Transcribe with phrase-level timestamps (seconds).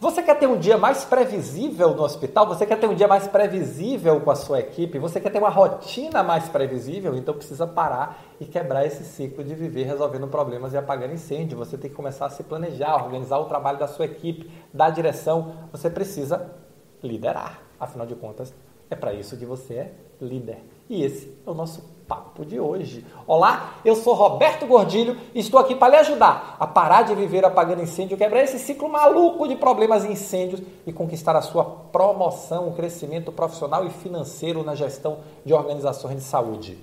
[0.00, 2.46] Você quer ter um dia mais previsível no hospital?
[2.46, 4.96] Você quer ter um dia mais previsível com a sua equipe?
[4.96, 7.16] Você quer ter uma rotina mais previsível?
[7.16, 11.58] Então precisa parar e quebrar esse ciclo de viver resolvendo problemas e apagando incêndio.
[11.58, 15.54] Você tem que começar a se planejar, organizar o trabalho da sua equipe, dar direção.
[15.72, 16.48] Você precisa
[17.02, 17.60] liderar.
[17.80, 18.54] Afinal de contas,
[18.90, 20.62] é para isso que você é líder.
[20.88, 23.04] E esse é o nosso papo de hoje.
[23.26, 27.44] Olá, eu sou Roberto Gordilho e estou aqui para lhe ajudar a parar de viver
[27.44, 32.72] apagando incêndio, quebrar esse ciclo maluco de problemas e incêndios e conquistar a sua promoção,
[32.72, 36.78] crescimento profissional e financeiro na gestão de organizações de saúde.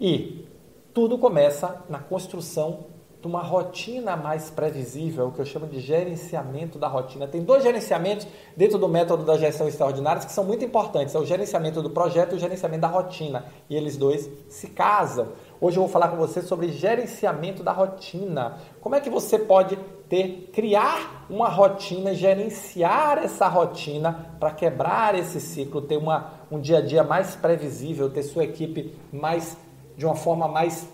[0.00, 0.44] E
[0.92, 2.86] tudo começa na construção
[3.26, 7.26] uma rotina mais previsível, o que eu chamo de gerenciamento da rotina.
[7.26, 11.24] Tem dois gerenciamentos dentro do método da gestão extraordinária que são muito importantes: é o
[11.24, 13.46] gerenciamento do projeto e o gerenciamento da rotina.
[13.68, 15.28] E eles dois se casam.
[15.60, 18.58] Hoje eu vou falar com você sobre gerenciamento da rotina.
[18.80, 19.78] Como é que você pode
[20.08, 26.78] ter, criar uma rotina, gerenciar essa rotina para quebrar esse ciclo, ter uma, um dia
[26.78, 29.56] a dia mais previsível, ter sua equipe mais
[29.96, 30.86] de uma forma mais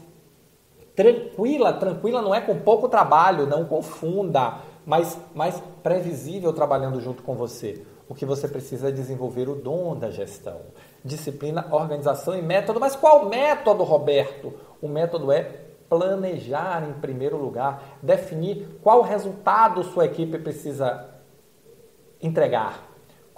[0.95, 7.35] tranquila, tranquila não é com pouco trabalho, não confunda, mas mais previsível trabalhando junto com
[7.35, 7.85] você.
[8.09, 10.63] O que você precisa é desenvolver o dom da gestão.
[11.05, 12.81] Disciplina, organização e método.
[12.81, 14.53] Mas qual método, Roberto?
[14.83, 15.45] O método é
[15.89, 21.09] planejar em primeiro lugar, definir qual resultado sua equipe precisa
[22.21, 22.90] entregar.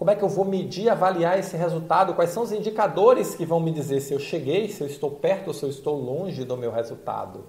[0.03, 2.13] Como é que eu vou medir, avaliar esse resultado?
[2.15, 5.47] Quais são os indicadores que vão me dizer se eu cheguei, se eu estou perto
[5.47, 7.45] ou se eu estou longe do meu resultado?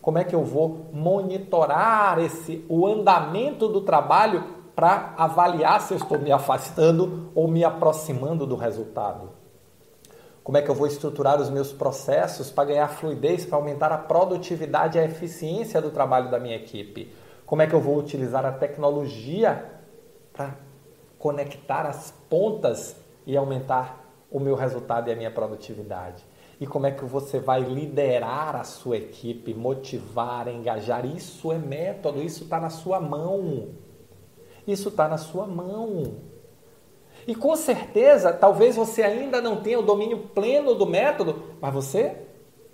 [0.00, 4.42] Como é que eu vou monitorar esse o andamento do trabalho
[4.74, 9.28] para avaliar se eu estou me afastando ou me aproximando do resultado?
[10.42, 13.98] Como é que eu vou estruturar os meus processos para ganhar fluidez, para aumentar a
[13.98, 17.12] produtividade e a eficiência do trabalho da minha equipe?
[17.44, 19.66] Como é que eu vou utilizar a tecnologia
[20.32, 20.69] para
[21.20, 26.24] conectar as pontas e aumentar o meu resultado e a minha produtividade.
[26.58, 31.04] E como é que você vai liderar a sua equipe, motivar, engajar?
[31.04, 33.68] Isso é método, isso está na sua mão.
[34.66, 36.16] Isso está na sua mão.
[37.26, 42.16] E com certeza, talvez você ainda não tenha o domínio pleno do método, mas você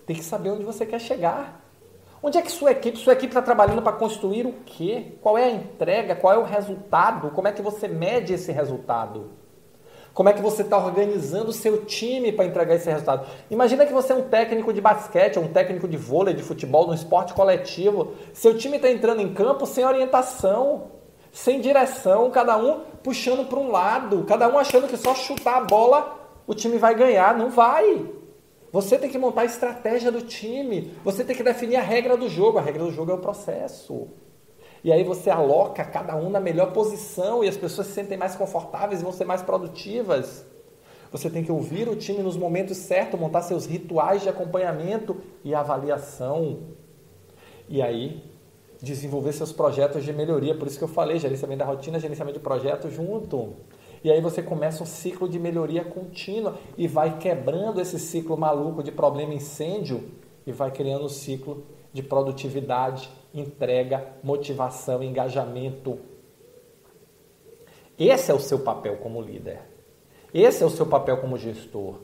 [0.06, 1.65] tem que saber onde você quer chegar.
[2.22, 5.18] Onde é que sua equipe, sua equipe está trabalhando para construir o quê?
[5.20, 6.16] Qual é a entrega?
[6.16, 7.30] Qual é o resultado?
[7.30, 9.30] Como é que você mede esse resultado?
[10.14, 13.26] Como é que você está organizando o seu time para entregar esse resultado?
[13.50, 16.94] Imagina que você é um técnico de basquete, um técnico de vôlei, de futebol, no
[16.94, 18.14] esporte coletivo.
[18.32, 20.84] Seu time está entrando em campo sem orientação,
[21.30, 25.60] sem direção, cada um puxando para um lado, cada um achando que só chutar a
[25.60, 26.16] bola
[26.46, 27.36] o time vai ganhar.
[27.36, 28.06] Não vai.
[28.76, 30.92] Você tem que montar a estratégia do time.
[31.02, 32.58] Você tem que definir a regra do jogo.
[32.58, 34.08] A regra do jogo é o processo.
[34.84, 38.36] E aí você aloca cada um na melhor posição e as pessoas se sentem mais
[38.36, 40.44] confortáveis e vão ser mais produtivas.
[41.10, 45.54] Você tem que ouvir o time nos momentos certos, montar seus rituais de acompanhamento e
[45.54, 46.58] avaliação.
[47.70, 48.22] E aí
[48.82, 50.54] desenvolver seus projetos de melhoria.
[50.54, 53.54] Por isso que eu falei, gerenciamento da rotina, gerenciamento de projeto junto.
[54.02, 58.82] E aí você começa um ciclo de melhoria contínua e vai quebrando esse ciclo maluco
[58.82, 60.10] de problema incêndio
[60.46, 65.98] e vai criando um ciclo de produtividade, entrega, motivação, engajamento.
[67.98, 69.60] Esse é o seu papel como líder.
[70.32, 72.00] Esse é o seu papel como gestor.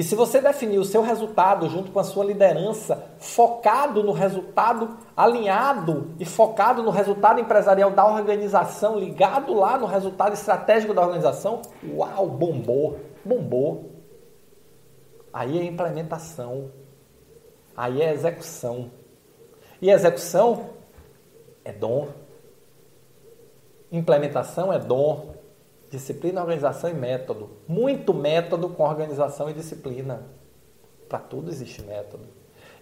[0.00, 4.96] E se você definir o seu resultado junto com a sua liderança, focado no resultado,
[5.14, 11.60] alinhado e focado no resultado empresarial da organização, ligado lá no resultado estratégico da organização,
[11.86, 13.90] uau, bombou, bombou.
[15.30, 16.70] Aí é implementação,
[17.76, 18.90] aí é execução.
[19.82, 20.70] E execução
[21.62, 22.08] é dom,
[23.92, 25.34] implementação é dom,
[25.90, 27.50] Disciplina, organização e método.
[27.66, 30.22] Muito método com organização e disciplina.
[31.08, 32.24] Para tudo existe método.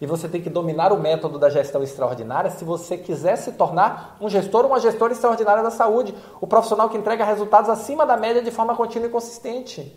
[0.01, 4.17] E você tem que dominar o método da gestão extraordinária se você quiser se tornar
[4.21, 6.15] um gestor ou uma gestora extraordinária da saúde.
[6.41, 9.97] O profissional que entrega resultados acima da média de forma contínua e consistente.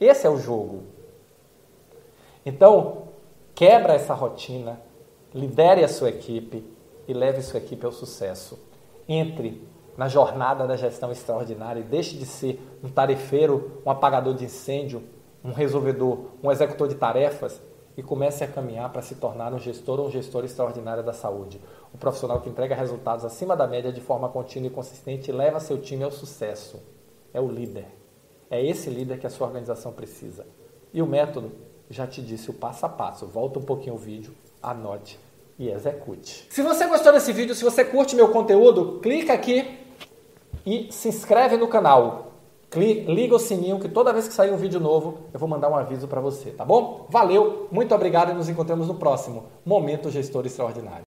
[0.00, 0.84] Esse é o jogo.
[2.46, 3.08] Então,
[3.54, 4.80] quebra essa rotina,
[5.34, 6.64] lidere a sua equipe
[7.08, 8.58] e leve sua equipe ao sucesso.
[9.08, 14.44] Entre na jornada da gestão extraordinária e deixe de ser um tarefeiro, um apagador de
[14.44, 15.02] incêndio,
[15.44, 17.60] um resolvedor, um executor de tarefas
[17.96, 21.60] e comece a caminhar para se tornar um gestor ou um gestor extraordinário da saúde.
[21.94, 25.78] Um profissional que entrega resultados acima da média de forma contínua e consistente leva seu
[25.80, 26.82] time ao sucesso.
[27.32, 27.86] É o líder.
[28.50, 30.46] É esse líder que a sua organização precisa.
[30.92, 31.52] E o método,
[31.88, 33.26] já te disse o passo a passo.
[33.26, 35.18] Volta um pouquinho o vídeo, anote
[35.58, 36.46] e execute.
[36.50, 39.85] Se você gostou desse vídeo, se você curte meu conteúdo, clica aqui
[40.66, 42.32] e se inscreve no canal.
[42.74, 45.76] Liga o sininho que toda vez que sair um vídeo novo eu vou mandar um
[45.76, 47.06] aviso para você, tá bom?
[47.08, 50.94] Valeu, muito obrigado e nos encontramos no próximo Momento Gestor Extraordinário.